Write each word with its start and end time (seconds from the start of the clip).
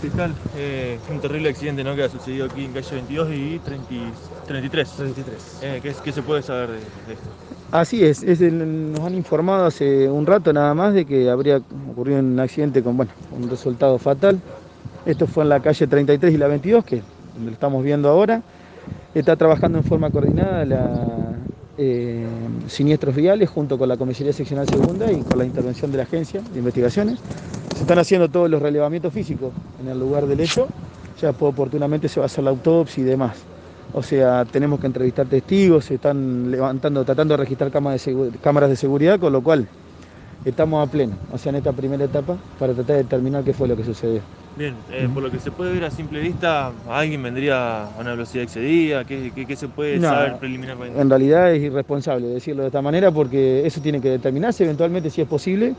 Fiscal, 0.00 0.32
eh, 0.56 0.98
un 1.10 1.20
terrible 1.20 1.48
accidente 1.48 1.82
¿no? 1.82 1.96
que 1.96 2.04
ha 2.04 2.08
sucedido 2.08 2.46
aquí 2.46 2.64
en 2.64 2.72
calle 2.72 2.94
22 2.94 3.28
y 3.32 3.58
30 3.60 3.84
33. 4.46 4.88
33. 4.90 5.58
Eh, 5.62 5.80
¿qué, 5.82 5.94
qué 6.04 6.12
se 6.12 6.22
puede 6.22 6.42
saber 6.42 6.68
de, 6.68 6.74
de 6.74 6.80
esto? 7.14 7.28
Así 7.72 8.04
es, 8.04 8.22
es 8.22 8.40
el- 8.40 8.92
nos 8.92 9.00
han 9.00 9.14
informado 9.14 9.66
hace 9.66 10.08
un 10.08 10.24
rato 10.26 10.52
nada 10.52 10.72
más 10.74 10.94
de 10.94 11.04
que 11.04 11.28
habría 11.30 11.60
ocurrido 11.90 12.20
un 12.20 12.38
accidente 12.38 12.82
con 12.82 12.96
bueno, 12.96 13.10
un 13.36 13.48
resultado 13.50 13.98
fatal. 13.98 14.38
Esto 15.04 15.26
fue 15.26 15.42
en 15.44 15.48
la 15.48 15.60
calle 15.60 15.86
33 15.86 16.34
y 16.34 16.36
la 16.36 16.46
22, 16.48 16.84
que 16.84 17.02
lo 17.44 17.50
estamos 17.50 17.82
viendo 17.82 18.08
ahora. 18.08 18.42
Está 19.14 19.34
trabajando 19.36 19.78
en 19.78 19.84
forma 19.84 20.10
coordinada 20.10 20.64
la 20.64 20.90
eh, 21.78 22.24
siniestros 22.68 23.14
viales 23.14 23.48
junto 23.50 23.78
con 23.78 23.88
la 23.88 23.96
Comisaría 23.96 24.32
Seccional 24.32 24.68
Segunda 24.68 25.10
y 25.10 25.22
con 25.22 25.38
la 25.38 25.44
intervención 25.44 25.90
de 25.90 25.96
la 25.98 26.02
Agencia 26.04 26.40
de 26.52 26.58
Investigaciones. 26.58 27.18
Se 27.76 27.84
están 27.84 27.98
haciendo 27.98 28.30
todos 28.30 28.48
los 28.48 28.62
relevamientos 28.62 29.12
físicos 29.12 29.54
en 29.76 29.88
el 29.88 29.98
lugar 29.98 30.26
del 30.26 30.40
hecho. 30.40 30.70
Ya 31.20 31.32
pues, 31.34 31.50
oportunamente 31.50 32.08
se 32.08 32.20
va 32.20 32.24
a 32.24 32.26
hacer 32.26 32.42
la 32.44 32.50
autopsia 32.50 33.02
y 33.02 33.04
demás. 33.04 33.48
O 33.92 34.02
sea, 34.02 34.44
tenemos 34.46 34.78
que 34.80 34.86
entrevistar 34.86 35.26
testigos, 35.28 35.84
se 35.86 35.94
están 35.94 36.50
levantando, 36.50 37.04
tratando 37.04 37.34
de 37.34 37.38
registrar 37.38 37.70
cámaras 37.70 38.04
de, 38.04 38.12
segu- 38.12 38.40
cámaras 38.40 38.70
de 38.70 38.76
seguridad, 38.76 39.18
con 39.18 39.32
lo 39.32 39.42
cual 39.42 39.68
estamos 40.44 40.86
a 40.86 40.90
pleno, 40.90 41.18
o 41.28 41.38
sea, 41.38 41.50
en 41.50 41.56
esta 41.56 41.72
primera 41.72 42.04
etapa, 42.04 42.38
para 42.58 42.74
tratar 42.74 42.96
de 42.96 43.02
determinar 43.04 43.44
qué 43.44 43.52
fue 43.54 43.68
lo 43.68 43.76
que 43.76 43.84
sucedió. 43.84 44.22
Bien, 44.54 44.84
eh, 44.88 45.08
por 45.12 45.22
lo 45.22 45.30
que 45.30 45.38
se 45.38 45.52
puede 45.52 45.72
ver 45.74 45.84
a 45.84 45.90
simple 45.90 46.20
vista, 46.20 46.74
alguien 46.88 47.22
vendría 47.22 47.88
a 47.94 48.00
una 48.00 48.12
velocidad 48.12 48.44
excedida, 48.44 49.04
¿qué, 49.04 49.32
qué- 49.34 49.46
qué 49.46 49.56
se 49.56 49.68
puede 49.68 50.00
No, 50.00 50.08
saber 50.08 50.38
preliminarmente? 50.38 50.98
En 51.00 51.10
realidad 51.10 51.52
es 51.54 51.62
irresponsable 51.62 52.28
decirlo 52.28 52.62
de 52.62 52.68
esta 52.68 52.82
manera 52.82 53.12
porque 53.12 53.66
eso 53.66 53.80
tiene 53.82 54.00
que 54.00 54.08
determinarse 54.10 54.64
eventualmente, 54.64 55.10
si 55.10 55.20
es 55.20 55.26
posible, 55.28 55.76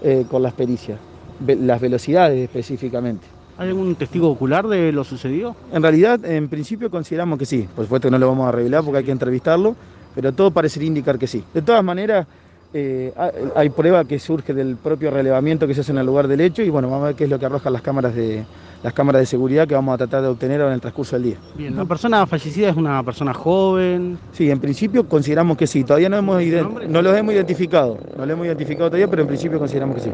eh, 0.00 0.26
con 0.28 0.42
las 0.42 0.54
pericias, 0.54 1.00
las 1.46 1.80
velocidades 1.80 2.38
específicamente. 2.42 3.26
¿Hay 3.58 3.68
algún 3.68 3.94
testigo 3.96 4.28
ocular 4.30 4.68
de 4.68 4.92
lo 4.92 5.02
sucedido? 5.02 5.56
En 5.72 5.82
realidad, 5.82 6.24
en 6.24 6.48
principio 6.48 6.90
consideramos 6.90 7.38
que 7.38 7.46
sí. 7.46 7.68
Por 7.74 7.84
supuesto 7.84 8.06
que 8.08 8.12
no 8.12 8.18
lo 8.18 8.28
vamos 8.28 8.48
a 8.48 8.52
revelar 8.52 8.84
porque 8.84 8.98
hay 8.98 9.04
que 9.04 9.10
entrevistarlo, 9.10 9.74
pero 10.14 10.32
todo 10.32 10.50
parecería 10.52 10.86
indicar 10.86 11.18
que 11.18 11.26
sí. 11.26 11.42
De 11.52 11.62
todas 11.62 11.82
maneras, 11.82 12.26
eh, 12.72 13.12
hay- 13.56 13.70
prueba 13.70 14.04
que 14.04 14.18
surge 14.18 14.52
del 14.54 14.76
propio 14.76 15.10
relevamiento 15.10 15.66
que 15.66 15.74
se 15.74 15.80
hace 15.80 15.90
en 15.92 15.98
el 15.98 16.06
lugar 16.06 16.28
del 16.28 16.40
hecho 16.40 16.62
y 16.62 16.70
bueno, 16.70 16.88
vamos 16.88 17.04
a 17.04 17.06
ver 17.08 17.16
qué 17.16 17.24
es 17.24 17.30
lo 17.30 17.38
que 17.38 17.46
arrojan 17.46 17.72
las 17.72 17.82
cámaras 17.82 18.14
de, 18.14 18.44
las 18.82 18.92
cámaras 18.92 19.20
de 19.20 19.26
seguridad 19.26 19.66
que 19.66 19.74
vamos 19.74 19.94
a 19.94 19.98
tratar 19.98 20.22
de 20.22 20.28
obtener 20.28 20.60
ahora 20.60 20.72
en 20.72 20.74
el 20.74 20.80
transcurso 20.80 21.16
del 21.16 21.22
día. 21.24 21.36
Bien, 21.56 21.74
la 21.76 21.84
persona 21.84 22.26
fallecida 22.26 22.68
es 22.68 22.76
una 22.76 23.02
persona 23.02 23.34
joven. 23.34 24.18
Sí, 24.32 24.50
en 24.50 24.60
principio 24.60 25.08
consideramos 25.08 25.56
que 25.56 25.66
sí. 25.66 25.82
Todavía 25.82 26.08
no, 26.08 26.18
hemos 26.18 26.42
los 26.44 27.16
hemos 27.16 27.34
identificado. 27.34 27.98
No 28.16 28.24
lo 28.26 28.32
hemos 28.34 28.46
identificado 28.46 28.88
todavía, 28.88 29.08
pero 29.08 29.22
en 29.22 29.28
principio 29.28 29.58
consideramos 29.58 29.96
que 29.96 30.02
sí. 30.02 30.10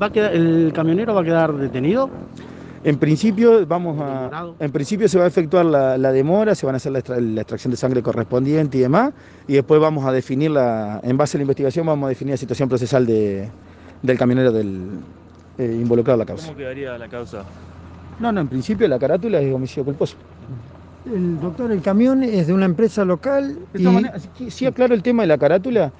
¿Va 0.00 0.06
a 0.06 0.10
quedar, 0.10 0.34
¿El 0.34 0.72
camionero 0.74 1.14
va 1.14 1.20
a 1.20 1.24
quedar 1.24 1.52
detenido? 1.54 2.10
En 2.82 2.96
principio 2.96 3.66
vamos 3.66 3.98
a, 4.00 4.54
en 4.58 4.72
principio 4.72 5.06
se 5.06 5.18
va 5.18 5.24
a 5.24 5.26
efectuar 5.26 5.66
la, 5.66 5.98
la 5.98 6.12
demora, 6.12 6.54
se 6.54 6.64
van 6.64 6.74
a 6.74 6.76
hacer 6.76 6.92
la, 6.92 7.00
extra- 7.00 7.20
la 7.20 7.42
extracción 7.42 7.70
de 7.70 7.76
sangre 7.76 8.02
correspondiente 8.02 8.78
y 8.78 8.80
demás, 8.80 9.12
y 9.46 9.52
después 9.54 9.78
vamos 9.78 10.06
a 10.06 10.12
definir 10.12 10.52
la, 10.52 10.98
en 11.02 11.18
base 11.18 11.36
a 11.36 11.38
la 11.38 11.42
investigación 11.42 11.84
vamos 11.84 12.06
a 12.06 12.08
definir 12.08 12.32
la 12.32 12.38
situación 12.38 12.70
procesal 12.70 13.04
de, 13.04 13.50
del 14.02 14.16
camionero 14.16 14.50
del 14.50 14.88
eh, 15.58 15.78
involucrado 15.82 16.14
en 16.14 16.20
la 16.20 16.26
causa. 16.26 16.46
¿Cómo 16.46 16.56
quedaría 16.56 16.96
la 16.96 17.08
causa? 17.08 17.44
No, 18.18 18.32
no, 18.32 18.40
en 18.40 18.48
principio 18.48 18.88
la 18.88 18.98
carátula 18.98 19.38
es 19.40 19.52
homicidio 19.52 19.84
culposo. 19.84 20.16
El 21.04 21.38
doctor, 21.38 21.70
el 21.72 21.82
camión 21.82 22.22
es 22.22 22.46
de 22.46 22.54
una 22.54 22.64
empresa 22.64 23.04
local 23.04 23.58
De 23.74 23.80
y 23.80 23.82
todas 23.84 23.94
maneras, 24.02 24.28
sí, 24.38 24.50
sí 24.50 24.64
aclaro 24.64 24.94
el 24.94 25.02
tema 25.02 25.22
de 25.24 25.26
la 25.28 25.36
carátula, 25.36 25.92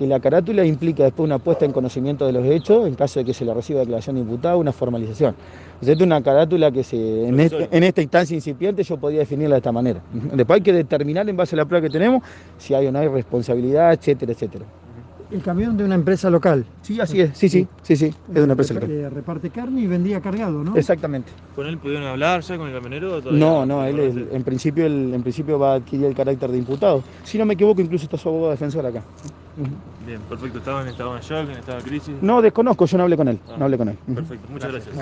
que 0.00 0.06
la 0.06 0.18
carátula 0.18 0.64
implica 0.64 1.04
después 1.04 1.26
una 1.26 1.38
puesta 1.38 1.66
en 1.66 1.72
conocimiento 1.72 2.24
de 2.26 2.32
los 2.32 2.42
hechos, 2.46 2.86
en 2.88 2.94
caso 2.94 3.20
de 3.20 3.26
que 3.26 3.34
se 3.34 3.44
le 3.44 3.52
reciba 3.52 3.80
declaración 3.80 4.16
de 4.16 4.22
imputado, 4.22 4.56
una 4.58 4.72
formalización. 4.72 5.34
O 5.78 5.84
sea, 5.84 5.92
es 5.92 6.00
una 6.00 6.22
carátula 6.22 6.70
que 6.72 6.82
se, 6.82 7.28
en, 7.28 7.38
este- 7.38 7.68
en 7.70 7.82
esta 7.84 8.00
instancia 8.00 8.34
incipiente 8.34 8.82
yo 8.82 8.96
podía 8.96 9.18
definirla 9.18 9.56
de 9.56 9.58
esta 9.58 9.72
manera. 9.72 10.00
Después 10.34 10.56
hay 10.56 10.62
que 10.62 10.72
determinar 10.72 11.28
en 11.28 11.36
base 11.36 11.54
a 11.54 11.58
la 11.58 11.66
prueba 11.66 11.86
que 11.86 11.92
tenemos 11.92 12.22
si 12.56 12.72
hay 12.72 12.86
o 12.86 12.92
no 12.92 12.98
hay 12.98 13.08
responsabilidad, 13.08 13.92
etcétera, 13.92 14.32
etcétera. 14.32 14.64
el 15.30 15.42
camión 15.42 15.76
de 15.76 15.84
una 15.84 15.96
empresa 15.96 16.30
local. 16.30 16.64
Sí, 16.80 16.98
así 16.98 17.20
es, 17.20 17.36
sí, 17.36 17.50
sí, 17.50 17.68
sí, 17.82 17.94
sí, 17.96 18.06
es 18.06 18.34
de 18.34 18.42
una 18.42 18.54
empresa 18.54 18.72
local. 18.72 19.10
reparte 19.12 19.50
carne 19.50 19.82
y 19.82 19.86
vendía 19.86 20.18
cargado, 20.20 20.64
¿no? 20.64 20.76
Exactamente. 20.78 21.30
¿Con 21.54 21.66
él 21.66 21.76
pudieron 21.76 22.06
hablar 22.06 22.40
ya 22.40 22.56
con 22.56 22.68
el 22.68 22.74
camionero? 22.74 23.20
No, 23.32 23.66
no, 23.66 23.84
él 23.84 23.98
es- 24.00 24.16
en 24.34 24.42
principio, 24.44 24.86
él, 24.86 25.12
en 25.14 25.22
principio 25.22 25.58
va 25.58 25.72
a 25.72 25.74
adquirir 25.76 26.06
el 26.06 26.14
carácter 26.14 26.50
de 26.50 26.56
imputado. 26.58 27.02
Si 27.22 27.36
no 27.36 27.44
me 27.44 27.52
equivoco, 27.54 27.80
incluso 27.82 28.04
está 28.04 28.16
su 28.16 28.28
abogado 28.30 28.50
defensor 28.52 28.86
acá. 28.86 29.02
Bien, 30.06 30.20
perfecto. 30.22 30.58
¿Estaba 30.58 30.82
en 30.82 30.88
estado 30.88 31.14
de 31.14 31.20
shock, 31.20 31.50
en 31.50 31.56
estado 31.58 31.78
de 31.78 31.84
crisis? 31.84 32.22
No, 32.22 32.40
desconozco, 32.42 32.86
yo 32.86 32.96
no 32.96 33.04
hablé 33.04 33.16
con 33.16 33.28
él. 33.28 33.40
Ah. 33.48 33.56
No 33.58 33.64
hablé 33.64 33.78
con 33.78 33.88
él. 33.88 33.96
Perfecto, 34.14 34.48
muchas 34.50 34.72
gracias. 34.72 34.96